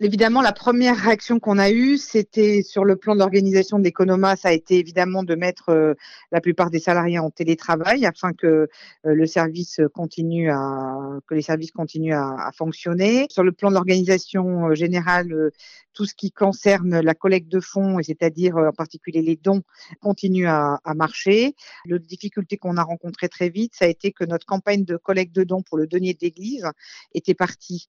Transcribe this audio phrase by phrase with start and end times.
[0.00, 4.36] évidemment, la première réaction qu'on a eue, c'était sur le plan de l'organisation de l'économa,
[4.36, 5.94] ça a été évidemment de mettre euh,
[6.32, 8.66] la plupart des salariés en télétravail afin que euh,
[9.04, 13.26] le service continue à, que les services continuent à, fonctionner.
[13.30, 15.50] Sur le plan de l'organisation euh, générale,
[15.92, 19.62] tout ce qui concerne la collecte de fonds, c'est-à-dire en particulier les dons,
[20.00, 21.54] continue à, marcher.
[21.86, 25.34] La difficulté qu'on a rencontrée très vite, ça a été que notre campagne de collecte
[25.34, 26.66] de dons pour le denier d'église
[27.14, 27.88] était partie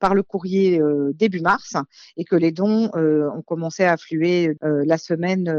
[0.00, 1.76] par le courrier euh, mars
[2.16, 5.52] et que les dons euh, ont commencé à affluer la semaine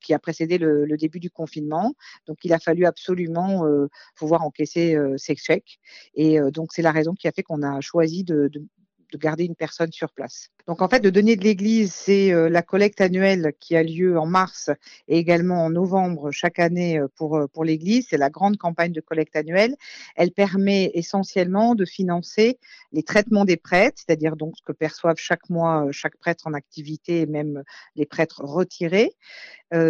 [0.00, 1.94] qui a précédé le, début du confinement.
[2.26, 3.64] Donc il a fallu absolument
[4.16, 5.78] pouvoir encaisser ces chèques.
[6.14, 8.50] Et donc c'est la raison qui a fait qu'on a choisi de
[9.14, 10.50] garder une personne sur place.
[10.68, 14.18] Donc en fait, le denier de l'Église, c'est euh, la collecte annuelle qui a lieu
[14.18, 14.68] en mars
[15.08, 18.08] et également en novembre chaque année euh, pour, euh, pour l'Église.
[18.10, 19.76] C'est la grande campagne de collecte annuelle.
[20.14, 22.58] Elle permet essentiellement de financer
[22.92, 27.22] les traitements des prêtres, c'est-à-dire donc ce que perçoivent chaque mois chaque prêtre en activité
[27.22, 27.62] et même
[27.96, 29.12] les prêtres retirés.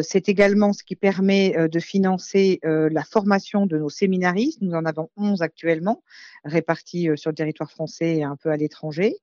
[0.03, 4.61] c'est également ce qui permet de financer la formation de nos séminaristes.
[4.61, 6.03] Nous en avons 11 actuellement,
[6.45, 9.17] répartis sur le territoire français et un peu à l'étranger.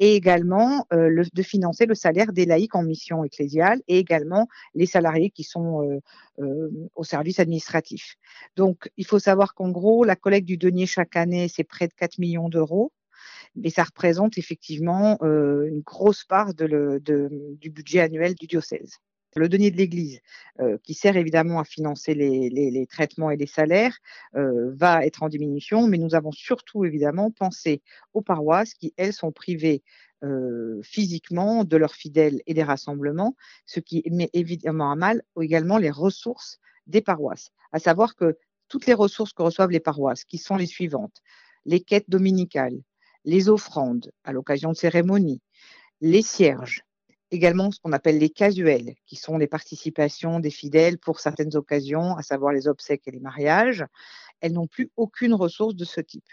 [0.00, 4.86] Et également le, de financer le salaire des laïcs en mission ecclésiale et également les
[4.86, 6.00] salariés qui sont euh,
[6.40, 8.16] euh, au service administratif.
[8.56, 11.94] Donc, il faut savoir qu'en gros, la collecte du denier chaque année, c'est près de
[11.94, 12.92] 4 millions d'euros
[13.56, 18.98] mais ça représente effectivement euh, une grosse part du budget annuel du diocèse.
[19.36, 20.20] Le denier de l'Église,
[20.60, 23.98] euh, qui sert évidemment à financer les, traitements et les salaires,
[24.36, 27.82] euh, va être en diminution, mais nous avons surtout évidemment pensé
[28.12, 29.82] aux paroisses qui, elles, sont privées
[30.22, 33.34] euh, physiquement de leurs fidèles et des rassemblements,
[33.66, 37.50] ce qui met évidemment à mal également les ressources des paroisses.
[37.72, 38.38] À savoir que
[38.68, 41.22] toutes les ressources que reçoivent les paroisses, qui sont les suivantes,
[41.64, 42.78] les quêtes dominicales,
[43.24, 45.40] les offrandes à l'occasion de cérémonies,
[46.00, 46.84] les cierges,
[47.34, 52.16] également ce qu'on appelle les casuels, qui sont les participations des fidèles pour certaines occasions,
[52.16, 53.84] à savoir les obsèques et les mariages.
[54.40, 56.28] Elles n'ont plus aucune ressource de ce type.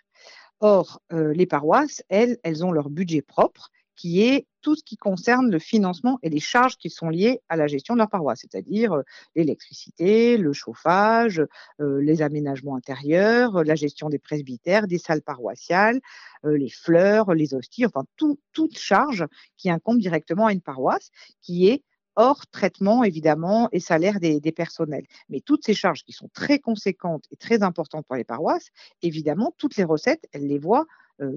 [0.60, 3.72] Or, euh, les paroisses, elles, elles ont leur budget propre
[4.02, 7.56] qui est tout ce qui concerne le financement et les charges qui sont liées à
[7.56, 9.04] la gestion de leur paroisse, c'est-à-dire euh,
[9.36, 11.40] l'électricité, le chauffage,
[11.80, 16.02] euh, les aménagements intérieurs, la gestion des presbytères, des salles paroissiales,
[16.46, 21.12] euh, les fleurs, les hosties, enfin tout, toute charge qui incombe directement à une paroisse,
[21.44, 21.84] qui est
[22.16, 25.06] hors traitement évidemment et salaire des, des, personnels.
[25.30, 28.70] Mais toutes ces charges qui sont très conséquentes et très importantes pour les paroisses,
[29.04, 30.88] évidemment, toutes les recettes, elles les voient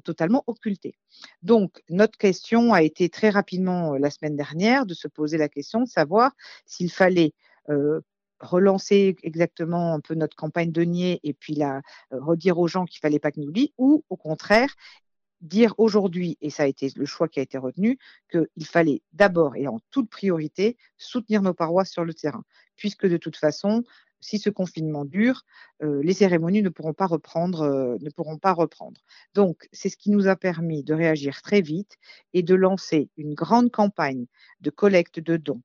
[0.05, 0.95] totalement occultées.
[1.43, 5.49] Donc, notre question a été très rapidement euh, la semaine dernière de se poser la
[5.49, 6.33] question de savoir
[6.67, 7.33] s'il fallait
[7.69, 8.01] euh,
[8.41, 11.79] relancer exactement un peu notre campagne de nier et puis la,
[12.13, 14.75] euh, redire aux gens qu'il fallait pas qu'ils nous oublient ou au contraire
[15.41, 17.99] dire aujourd'hui, et ça a été le choix qui a été retenu,
[18.31, 22.45] qu'il fallait d'abord et en toute priorité soutenir nos paroisses sur le terrain,
[22.77, 23.85] puisque de toute façon,
[24.25, 25.45] si ce confinement dure,
[25.83, 27.63] euh, les cérémonies ne pourront pas reprendre.
[27.63, 29.01] Euh, ne pourront pas reprendre.
[29.35, 31.97] Donc, c'est ce qui nous a permis de réagir très vite
[32.33, 34.27] et de lancer une grande campagne
[34.61, 35.63] de collecte de dons,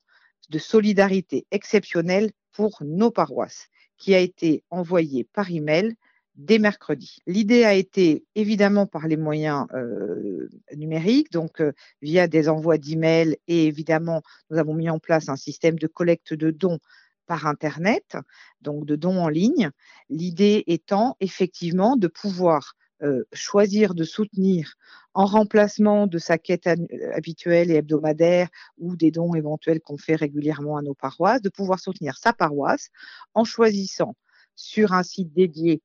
[0.50, 3.68] de solidarité exceptionnelle pour nos paroisses,
[3.98, 5.96] qui a été envoyée par email
[6.36, 7.18] dès mercredi.
[7.28, 11.62] L'idée a été évidemment par les moyens euh, numériques, donc
[12.02, 16.34] via des envois d'emails et évidemment nous avons mis en place un système de collecte
[16.34, 16.80] de dons
[17.30, 18.18] par Internet,
[18.62, 19.70] donc de dons en ligne.
[20.10, 22.74] L'idée étant effectivement de pouvoir
[23.04, 24.74] euh, choisir de soutenir
[25.14, 26.68] en remplacement de sa quête
[27.14, 31.80] habituelle et hebdomadaire ou des dons éventuels qu'on fait régulièrement à nos paroisses, de pouvoir
[31.80, 32.90] soutenir sa paroisse
[33.36, 34.16] en choisissant
[34.56, 35.82] sur un site dédié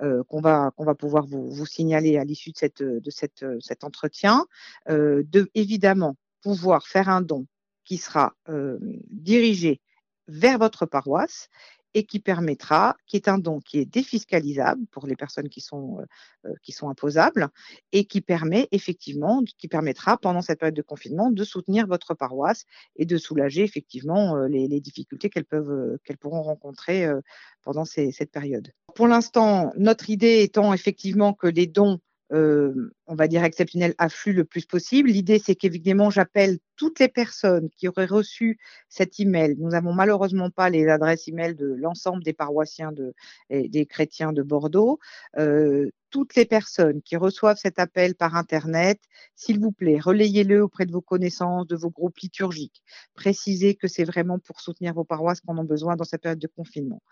[0.00, 3.44] euh, qu'on va, qu'on va pouvoir vous, vous signaler à l'issue de, cette, de cette,
[3.60, 4.46] cet entretien,
[4.88, 7.46] euh, de évidemment pouvoir faire un don
[7.84, 8.78] qui sera euh,
[9.10, 9.80] dirigé
[10.28, 11.48] vers votre paroisse
[11.96, 15.98] et qui permettra, qui est un don qui est défiscalisable pour les personnes qui sont,
[16.44, 17.48] euh, qui sont imposables
[17.92, 22.66] et qui permet effectivement, qui permettra pendant cette période de confinement de soutenir votre paroisse
[22.96, 27.22] et de soulager effectivement euh, les, les, difficultés qu'elles peuvent, euh, qu'elles pourront rencontrer euh,
[27.62, 28.70] pendant ces, cette période.
[28.94, 32.00] Pour l'instant, notre idée étant effectivement que les dons
[32.32, 35.10] euh, on va dire exceptionnel afflux le plus possible.
[35.10, 38.58] L'idée, c'est qu'évidemment, j'appelle toutes les personnes qui auraient reçu
[38.88, 39.56] cet email.
[39.58, 43.14] Nous n'avons malheureusement pas les adresses email de l'ensemble des paroissiens de,
[43.50, 44.98] et des chrétiens de Bordeaux.
[45.38, 49.00] Euh, toutes les personnes qui reçoivent cet appel par Internet,
[49.34, 52.82] s'il vous plaît, relayez-le auprès de vos connaissances, de vos groupes liturgiques.
[53.14, 56.46] Précisez que c'est vraiment pour soutenir vos paroisses qu'on a besoin dans cette période de
[56.46, 57.02] confinement.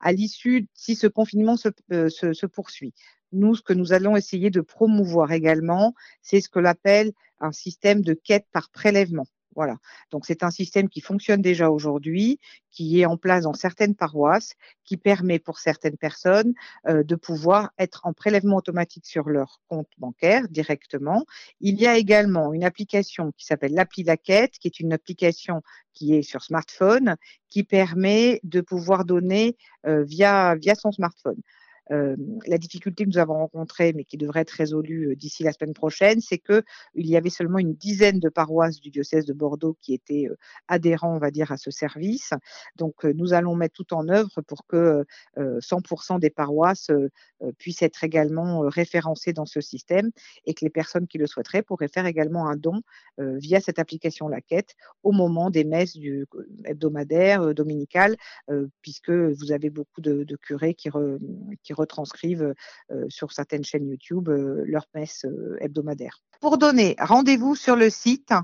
[0.00, 2.94] À l'issue, si ce confinement se, euh, se, se poursuit,
[3.32, 7.52] nous, ce que nous allons essayer de promouvoir également, c'est ce que l'on appelle un
[7.52, 9.26] système de quête par prélèvement.
[9.56, 9.78] Voilà.
[10.10, 12.38] Donc c'est un système qui fonctionne déjà aujourd'hui,
[12.70, 14.52] qui est en place dans certaines paroisses,
[14.84, 16.52] qui permet pour certaines personnes
[16.86, 21.24] euh, de pouvoir être en prélèvement automatique sur leur compte bancaire directement.
[21.60, 25.62] Il y a également une application qui s'appelle l'appli Laquette, qui est une application
[25.94, 27.16] qui est sur smartphone,
[27.48, 29.56] qui permet de pouvoir donner
[29.86, 31.40] euh, via, via son smartphone.
[31.92, 32.16] Euh,
[32.46, 35.74] la difficulté que nous avons rencontrée, mais qui devrait être résolue euh, d'ici la semaine
[35.74, 36.62] prochaine, c'est que
[36.94, 40.36] il y avait seulement une dizaine de paroisses du diocèse de Bordeaux qui étaient euh,
[40.68, 42.30] adhérents, on va dire, à ce service.
[42.76, 45.04] Donc, nous allons mettre tout en œuvre pour que
[45.36, 46.90] 100% des paroisses
[47.58, 50.10] puissent être également référencées dans ce système
[50.44, 52.80] et que les personnes qui le souhaiteraient pourraient faire également un don
[53.18, 56.26] via cette application Laquette au moment des messes du
[56.64, 58.16] hebdomadaire, dominicales,
[58.82, 60.88] puisque vous avez beaucoup de, curés qui,
[61.62, 62.54] qui retranscrivent
[62.90, 66.20] euh, sur certaines chaînes YouTube euh, leurs messes euh, hebdomadaires.
[66.40, 68.34] Pour donner, rendez-vous sur le site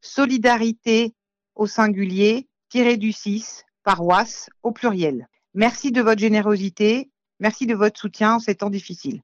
[0.00, 1.14] solidarité
[1.54, 5.28] au singulier tiré du 6 paroisse au pluriel.
[5.54, 9.22] Merci de votre générosité, merci de votre soutien en ces temps difficiles.